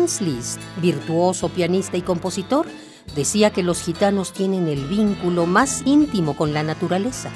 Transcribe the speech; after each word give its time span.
Franz 0.00 0.22
Liszt, 0.22 0.60
virtuoso 0.80 1.50
pianista 1.50 1.98
y 1.98 2.00
compositor, 2.00 2.66
decía 3.14 3.50
que 3.50 3.62
los 3.62 3.82
gitanos 3.82 4.32
tienen 4.32 4.66
el 4.66 4.86
vínculo 4.86 5.44
más 5.44 5.82
íntimo 5.84 6.34
con 6.34 6.54
la 6.54 6.62
naturaleza. 6.62 7.28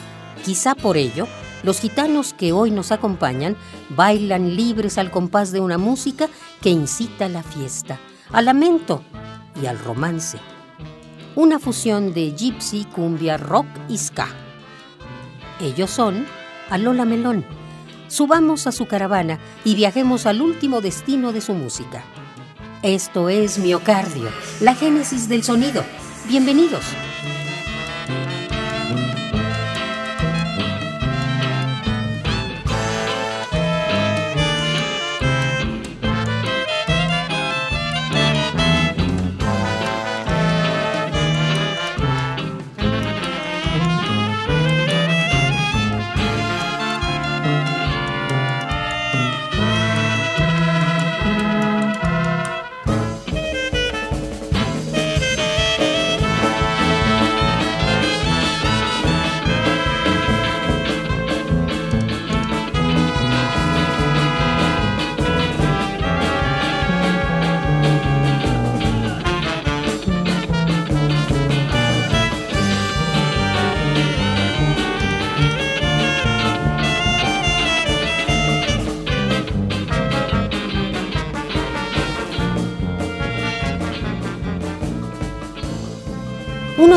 Quizá 0.47 0.75
por 0.75 0.97
ello, 0.97 1.29
los 1.63 1.79
gitanos 1.79 2.33
que 2.33 2.53
hoy 2.53 2.71
nos 2.71 2.91
acompañan 2.91 3.55
bailan 3.91 4.57
libres 4.57 4.97
al 4.97 5.11
compás 5.11 5.53
de 5.53 5.61
una 5.61 5.77
música 5.77 6.31
que 6.63 6.71
incita 6.71 7.27
a 7.27 7.29
la 7.29 7.43
fiesta, 7.43 8.01
al 8.33 8.47
lamento 8.47 9.03
y 9.63 9.67
al 9.67 9.79
romance. 9.79 10.39
Una 11.37 11.59
fusión 11.59 12.15
de 12.15 12.31
gypsy, 12.31 12.87
cumbia, 12.87 13.37
rock 13.37 13.67
y 13.91 13.99
ska. 13.99 14.29
Ellos 15.61 15.91
son 15.91 16.25
Alola 16.71 17.05
Melón. 17.05 17.45
Subamos 18.09 18.67
a 18.67 18.73
su 18.73 18.87
caravana 18.87 19.39
y 19.67 19.75
viajemos 19.75 20.25
al 20.25 20.41
último 20.41 20.81
destino 20.81 21.31
de 21.31 21.43
su 21.43 21.53
música. 21.53 22.03
Esto 22.85 23.31
es 23.31 23.57
Miocardio, 23.59 24.29
la 24.61 24.75
génesis 24.75 25.27
del 25.27 25.43
sonido. 25.43 25.83
Bienvenidos. 26.29 26.85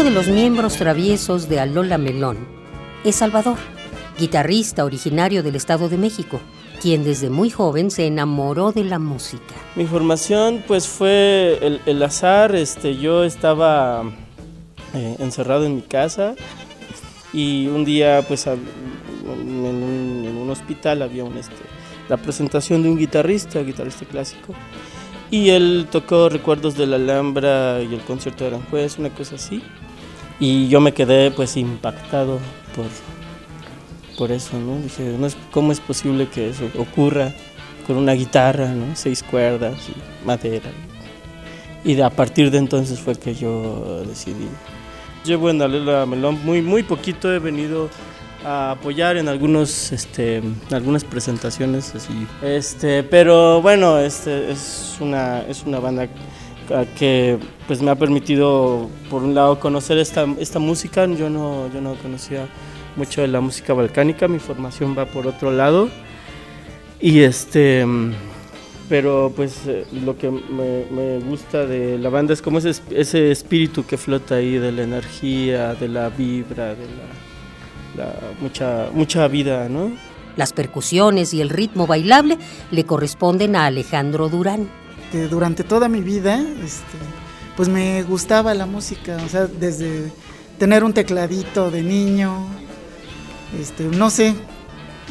De 0.07 0.13
los 0.13 0.29
miembros 0.29 0.77
traviesos 0.77 1.49
de 1.49 1.59
Alola 1.59 1.97
Melón 1.97 2.37
es 3.03 3.17
Salvador, 3.17 3.57
guitarrista 4.17 4.85
originario 4.85 5.43
del 5.43 5.57
Estado 5.57 5.89
de 5.89 5.97
México, 5.97 6.39
quien 6.81 7.03
desde 7.03 7.29
muy 7.29 7.49
joven 7.49 7.91
se 7.91 8.07
enamoró 8.07 8.71
de 8.71 8.85
la 8.85 8.99
música. 8.99 9.53
Mi 9.75 9.85
formación 9.85 10.63
pues 10.65 10.87
fue 10.87 11.81
el, 11.85 12.03
azar, 12.03 12.55
este, 12.55 12.95
yo 12.95 13.25
estaba 13.25 14.03
eh, 14.93 15.17
encerrado 15.19 15.65
en 15.65 15.75
mi 15.75 15.81
casa 15.81 16.35
y 17.33 17.67
un 17.67 17.83
día 17.83 18.23
pues 18.25 18.47
en 18.47 18.61
un, 19.27 20.49
hospital 20.49 21.01
había 21.01 21.25
un, 21.25 21.35
este, 21.35 21.53
la 22.07 22.15
presentación 22.15 22.81
de 22.81 22.87
un 22.87 22.97
guitarrista, 22.97 23.59
guitarrista 23.59 24.05
clásico, 24.05 24.53
y 25.31 25.49
él 25.49 25.89
tocó 25.91 26.29
Recuerdos 26.29 26.77
de 26.77 26.87
la 26.87 26.95
Alhambra 26.95 27.81
y 27.81 27.93
el 27.93 27.99
concierto 27.99 28.45
de 28.45 28.51
Aranjuez, 28.51 28.99
una 28.99 29.09
cosa 29.09 29.35
así. 29.35 29.61
Y 30.39 30.67
yo 30.67 30.81
me 30.81 30.93
quedé 30.93 31.31
pues 31.31 31.57
impactado 31.57 32.39
por, 32.75 32.85
por 34.17 34.31
eso, 34.31 34.59
¿no? 34.59 34.79
Dije, 34.79 35.15
¿cómo 35.51 35.71
es 35.71 35.79
posible 35.79 36.27
que 36.27 36.49
eso 36.49 36.69
ocurra 36.77 37.33
con 37.87 37.97
una 37.97 38.13
guitarra, 38.13 38.67
¿no? 38.67 38.95
Seis 38.95 39.23
cuerdas 39.23 39.77
y 39.89 40.25
madera. 40.25 40.69
Y 41.83 41.99
a 42.01 42.09
partir 42.09 42.51
de 42.51 42.57
entonces 42.57 42.99
fue 42.99 43.15
que 43.15 43.33
yo 43.33 44.03
decidí. 44.05 44.47
Llevo 45.23 45.49
en 45.49 45.61
Alela 45.61 46.05
Melón 46.05 46.43
muy, 46.43 46.61
muy 46.61 46.83
poquito, 46.83 47.33
he 47.33 47.39
venido 47.39 47.89
a 48.45 48.71
apoyar 48.71 49.17
en 49.17 49.27
algunos 49.27 49.91
este 49.91 50.43
algunas 50.71 51.03
presentaciones 51.03 51.95
así 51.95 52.27
este 52.43 53.01
pero 53.03 53.61
bueno 53.61 53.97
este 53.97 54.51
es 54.51 54.95
una 54.99 55.41
es 55.41 55.63
una 55.63 55.79
banda 55.79 56.07
que 56.97 57.37
pues 57.67 57.81
me 57.81 57.91
ha 57.91 57.95
permitido 57.95 58.89
por 59.09 59.23
un 59.23 59.33
lado 59.33 59.59
conocer 59.59 59.97
esta, 59.97 60.27
esta 60.39 60.59
música 60.59 61.05
yo 61.05 61.29
no 61.29 61.71
yo 61.73 61.81
no 61.81 61.95
conocía 61.95 62.47
mucho 62.95 63.21
de 63.21 63.27
la 63.27 63.39
música 63.39 63.73
balcánica 63.73 64.27
mi 64.27 64.39
formación 64.39 64.95
va 64.97 65.05
por 65.05 65.27
otro 65.27 65.51
lado 65.51 65.89
y 66.99 67.21
este 67.21 67.85
pero 68.89 69.31
pues 69.35 69.67
eh, 69.67 69.85
lo 70.05 70.17
que 70.17 70.31
me, 70.31 70.85
me, 70.91 71.19
gusta 71.19 71.65
de 71.65 71.97
la 71.97 72.09
banda 72.09 72.33
es 72.33 72.41
como 72.41 72.59
ese, 72.59 72.81
ese 72.91 73.31
espíritu 73.31 73.85
que 73.85 73.97
flota 73.97 74.35
ahí 74.35 74.57
de 74.57 74.71
la 74.71 74.83
energía 74.83 75.73
de 75.75 75.89
la 75.89 76.09
vibra 76.09 76.69
de 76.69 76.85
la 76.85 77.27
mucha, 78.39 78.89
mucha 78.93 79.27
vida, 79.27 79.69
¿no? 79.69 79.91
Las 80.35 80.53
percusiones 80.53 81.33
y 81.33 81.41
el 81.41 81.49
ritmo 81.49 81.87
bailable 81.87 82.37
le 82.71 82.85
corresponden 82.85 83.55
a 83.55 83.65
Alejandro 83.65 84.29
Durán. 84.29 84.69
Durante 85.29 85.63
toda 85.63 85.87
mi 85.87 86.01
vida, 86.01 86.39
este, 86.63 86.97
pues 87.55 87.69
me 87.69 88.03
gustaba 88.03 88.53
la 88.53 88.65
música, 88.65 89.17
o 89.25 89.29
sea, 89.29 89.47
desde 89.47 90.11
tener 90.59 90.83
un 90.83 90.93
tecladito 90.93 91.71
de 91.71 91.81
niño, 91.81 92.45
este, 93.59 93.85
no 93.85 94.09
sé, 94.09 94.35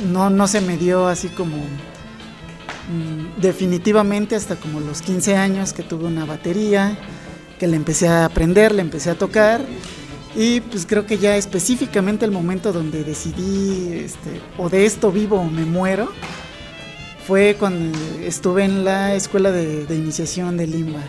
no, 0.04 0.28
no 0.28 0.46
se 0.46 0.60
me 0.60 0.76
dio 0.76 1.08
así 1.08 1.28
como 1.28 1.56
mm, 1.56 3.40
definitivamente 3.40 4.36
hasta 4.36 4.56
como 4.56 4.80
los 4.80 5.00
15 5.02 5.36
años 5.36 5.72
que 5.72 5.82
tuve 5.82 6.04
una 6.04 6.24
batería, 6.24 6.98
que 7.58 7.66
le 7.66 7.76
empecé 7.76 8.08
a 8.08 8.26
aprender, 8.26 8.74
le 8.74 8.82
empecé 8.82 9.10
a 9.10 9.14
tocar 9.14 9.62
y 10.36 10.60
pues 10.60 10.84
creo 10.84 11.06
que 11.06 11.16
ya 11.16 11.36
específicamente 11.36 12.26
el 12.26 12.30
momento 12.30 12.72
donde 12.72 13.02
decidí, 13.02 13.94
este, 13.94 14.42
o 14.58 14.68
de 14.68 14.84
esto 14.84 15.10
vivo 15.10 15.40
o 15.40 15.44
me 15.44 15.64
muero, 15.64 16.12
fue 17.26 17.56
cuando 17.58 17.98
estuve 18.20 18.64
en 18.64 18.84
la 18.84 19.14
escuela 19.14 19.50
de, 19.50 19.92
iniciación 19.92 20.56
de 20.56 20.68
Limba, 20.68 21.00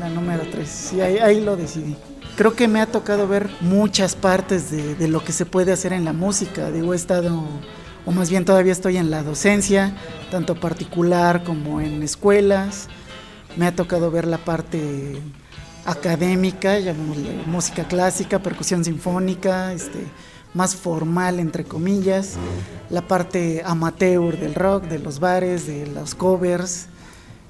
la 0.00 0.08
número 0.08 0.42
3. 0.50 0.92
Y 0.94 1.00
ahí, 1.00 1.40
lo 1.40 1.56
decidí. 1.56 1.96
Creo 2.36 2.54
que 2.54 2.66
me 2.66 2.80
ha 2.80 2.86
tocado 2.86 3.28
ver 3.28 3.48
muchas 3.60 4.16
partes 4.16 4.72
de, 4.72 4.96
de 4.96 5.06
lo 5.06 5.22
que 5.22 5.30
se 5.30 5.46
puede 5.46 5.72
hacer 5.72 5.92
en 5.92 6.04
la 6.04 6.12
música. 6.12 6.72
Digo, 6.72 6.94
he 6.94 6.96
estado, 6.96 7.44
o 8.04 8.10
más 8.10 8.28
bien 8.28 8.44
todavía 8.44 8.72
estoy 8.72 8.96
en 8.96 9.10
la 9.10 9.22
docencia, 9.22 9.94
tanto 10.32 10.58
particular 10.58 11.44
como 11.44 11.80
en 11.80 12.02
escuelas. 12.02 12.88
Me 13.56 13.66
ha 13.66 13.76
tocado 13.76 14.10
ver 14.10 14.26
la 14.26 14.38
parte 14.38 15.20
académica, 15.84 16.80
llamémosle 16.80 17.42
música 17.46 17.84
clásica, 17.84 18.40
percusión 18.40 18.84
sinfónica, 18.84 19.72
este, 19.72 20.06
más 20.54 20.76
formal 20.76 21.40
entre 21.40 21.64
comillas, 21.64 22.34
la 22.90 23.06
parte 23.06 23.62
amateur 23.64 24.38
del 24.38 24.54
rock, 24.54 24.84
de 24.84 24.98
los 24.98 25.18
bares, 25.18 25.66
de 25.66 25.86
los 25.86 26.14
covers, 26.14 26.86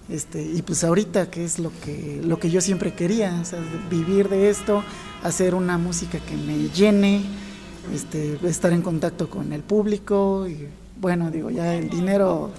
este, 0.09 0.43
y 0.43 0.63
pues 0.63 0.85
ahorita 0.85 1.31
que 1.31 1.45
es 1.45 1.59
lo 1.59 1.73
que, 1.85 2.21
lo 2.23 2.39
que 2.39 2.51
yo 2.51 2.61
siempre 2.61 2.93
quería, 2.93 3.43
vivir 3.91 4.29
de 4.29 4.51
esto, 4.51 4.85
hacer 5.23 5.55
una 5.55 5.79
música 5.79 6.19
que 6.19 6.37
me 6.37 6.69
llene, 6.69 7.23
este, 7.93 8.39
estar 8.45 8.73
en 8.73 8.83
contacto 8.83 9.31
con 9.31 9.53
el 9.53 9.63
público 9.63 10.47
y 10.49 10.69
bueno, 11.01 11.31
digo, 11.31 11.51
ya 11.51 11.75
el 11.75 11.89
dinero 11.89 12.51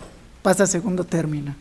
pasa 0.42 0.64
a 0.64 0.68
segundo 0.68 1.04
término. 1.06 1.56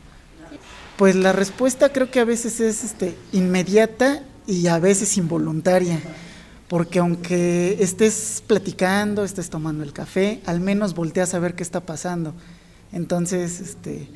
Pues 0.96 1.14
la 1.14 1.32
respuesta 1.32 1.92
creo 1.92 2.10
que 2.10 2.20
a 2.20 2.24
veces 2.24 2.60
es 2.60 2.84
este, 2.84 3.16
inmediata 3.32 4.22
y 4.46 4.66
a 4.66 4.78
veces 4.78 5.16
involuntaria, 5.16 6.00
porque 6.72 7.00
aunque 7.00 7.76
estés 7.80 8.42
platicando, 8.46 9.24
estés 9.24 9.50
tomando 9.50 9.84
el 9.84 9.92
café, 9.92 10.40
al 10.46 10.58
menos 10.60 10.94
volteas 10.94 11.34
a 11.34 11.38
ver 11.38 11.54
qué 11.54 11.62
está 11.62 11.80
pasando. 11.80 12.32
Entonces, 12.92 13.60
este, 13.60 14.08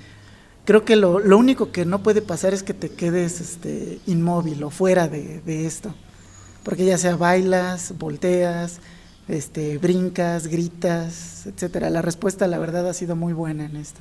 creo 0.64 0.82
que 0.82 0.96
lo, 0.96 1.16
único 1.16 1.70
que 1.70 1.84
no 1.84 2.02
puede 2.02 2.22
pasar 2.22 2.54
es 2.54 2.62
que 2.62 2.72
te 2.72 2.88
quedes 2.88 3.42
este, 3.42 4.00
inmóvil 4.06 4.62
o 4.62 4.70
fuera 4.70 5.06
de, 5.06 5.42
de 5.42 5.66
esto, 5.66 5.94
porque 6.62 6.86
ya 6.86 6.96
sea 6.96 7.14
bailas, 7.16 7.92
volteas, 7.98 8.80
este, 9.28 9.76
brincas, 9.76 10.46
gritas, 10.46 11.44
etcétera. 11.44 11.90
La 11.90 12.00
respuesta, 12.00 12.46
la 12.46 12.58
verdad, 12.58 12.88
ha 12.88 12.94
sido 12.94 13.16
muy 13.16 13.34
buena 13.34 13.66
en 13.66 13.76
esto. 13.76 14.00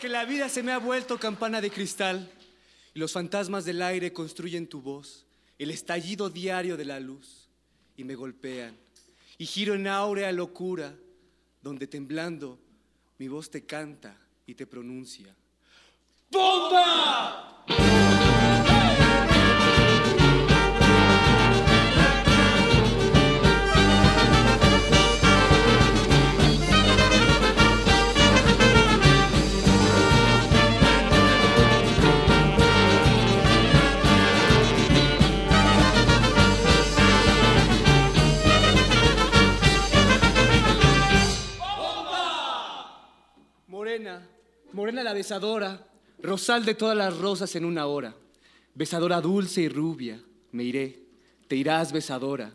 Que 0.00 0.08
la 0.08 0.24
vida 0.24 0.48
se 0.48 0.62
me 0.62 0.72
ha 0.72 0.78
vuelto 0.78 1.18
campana 1.18 1.60
de 1.60 1.70
cristal 1.70 2.30
y 2.94 2.98
los 2.98 3.12
fantasmas 3.12 3.66
del 3.66 3.82
aire 3.82 4.10
construyen 4.10 4.66
tu 4.66 4.80
voz, 4.80 5.26
el 5.58 5.70
estallido 5.70 6.30
diario 6.30 6.78
de 6.78 6.86
la 6.86 6.98
luz 6.98 7.50
y 7.94 8.04
me 8.04 8.14
golpean 8.14 8.74
y 9.36 9.44
giro 9.44 9.74
en 9.74 9.86
áurea 9.86 10.32
locura 10.32 10.94
donde 11.60 11.86
temblando 11.86 12.58
mi 13.18 13.28
voz 13.28 13.50
te 13.50 13.66
canta 13.66 14.16
y 14.46 14.54
te 14.54 14.66
pronuncia. 14.66 15.34
¡Bomba! 16.30 17.66
Besadora, 45.12 45.86
rosal 46.22 46.64
de 46.64 46.74
todas 46.74 46.96
las 46.96 47.16
rosas 47.18 47.54
en 47.56 47.64
una 47.64 47.86
hora. 47.86 48.14
Besadora 48.74 49.20
dulce 49.20 49.62
y 49.62 49.68
rubia, 49.68 50.22
me 50.52 50.64
iré, 50.64 51.02
te 51.48 51.56
irás 51.56 51.92
besadora, 51.92 52.52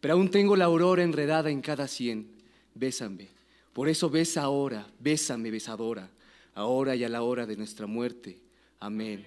pero 0.00 0.14
aún 0.14 0.30
tengo 0.30 0.56
la 0.56 0.66
aurora 0.66 1.02
enredada 1.02 1.50
en 1.50 1.60
cada 1.60 1.88
sien. 1.88 2.30
Bésame, 2.74 3.28
por 3.72 3.88
eso 3.88 4.08
besa 4.10 4.42
ahora, 4.42 4.86
bésame 4.98 5.50
besadora, 5.50 6.10
ahora 6.54 6.94
y 6.94 7.04
a 7.04 7.08
la 7.08 7.22
hora 7.22 7.46
de 7.46 7.56
nuestra 7.56 7.86
muerte. 7.86 8.38
Amén. 8.80 9.24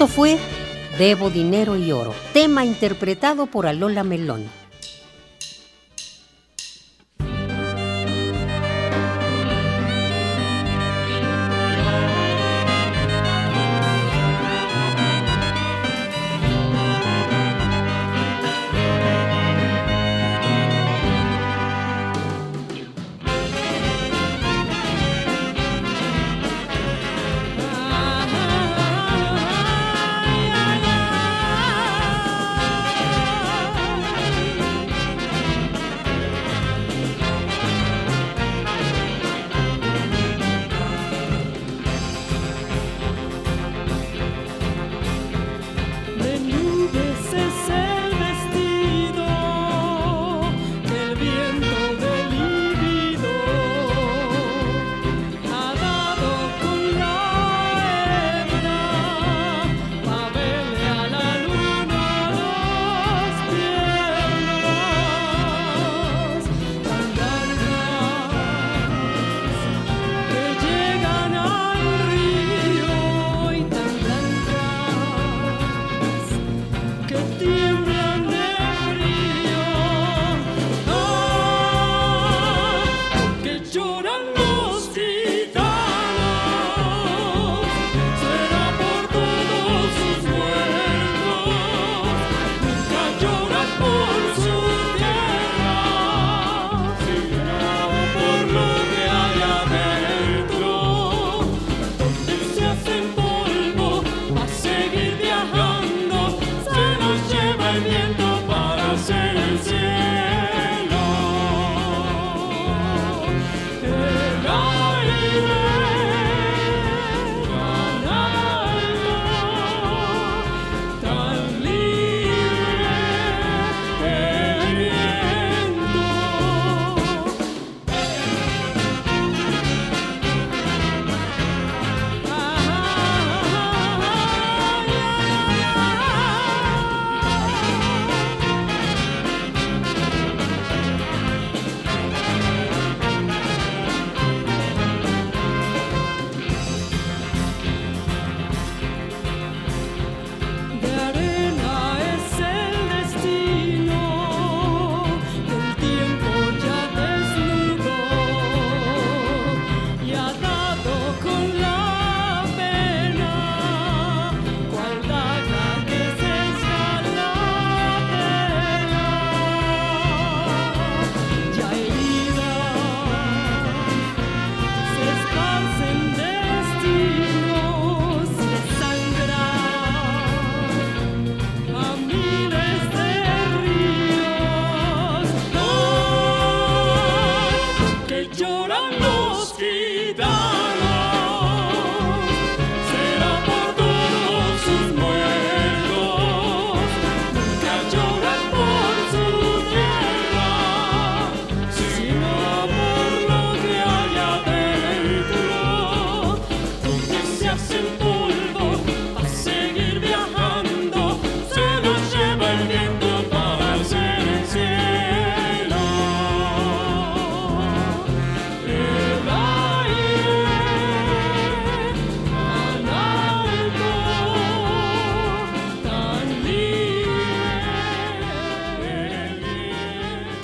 Esto 0.00 0.14
fue 0.14 0.38
Debo 0.96 1.28
Dinero 1.28 1.76
y 1.76 1.92
Oro, 1.92 2.14
tema 2.32 2.64
interpretado 2.64 3.44
por 3.44 3.66
Alola 3.66 4.02
Melón. 4.02 4.59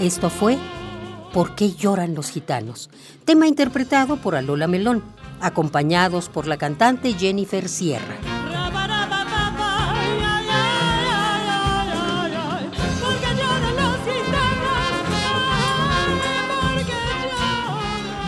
Esto 0.06 0.30
fue 0.30 0.56
¿Por 1.32 1.56
qué 1.56 1.72
lloran 1.72 2.14
los 2.14 2.30
gitanos? 2.30 2.90
Tema 3.25 3.48
interpretado 3.48 4.18
por 4.18 4.36
Alola 4.36 4.68
Melón, 4.68 5.02
acompañados 5.40 6.28
por 6.28 6.46
la 6.46 6.58
cantante 6.58 7.14
Jennifer 7.14 7.68
Sierra. 7.68 8.14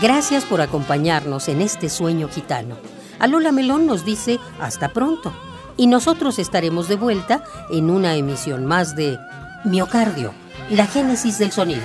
Gracias 0.03 0.45
por 0.45 0.61
acompañarnos 0.61 1.47
en 1.47 1.61
este 1.63 1.89
sueño 1.89 2.29
gitano. 2.29 2.77
Alola 3.21 3.53
Melón 3.53 3.87
nos 3.87 4.05
dice 4.05 4.41
hasta 4.61 4.89
pronto 4.89 5.33
y 5.77 5.87
nosotros 5.87 6.41
estaremos 6.41 6.89
de 6.89 6.97
vuelta 6.97 7.45
en 7.71 7.89
una 7.89 8.17
emisión 8.17 8.67
más 8.67 8.97
de 8.97 9.17
Miocardio, 9.65 10.35
la 10.71 10.87
génesis 10.87 11.39
del 11.39 11.51
sonido, 11.51 11.81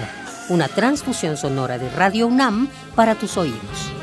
una 0.49 0.67
transfusión 0.67 1.37
sonora 1.37 1.77
de 1.77 1.89
Radio 1.89 2.27
UNAM 2.27 2.67
para 2.95 3.15
tus 3.15 3.37
oídos. 3.37 4.02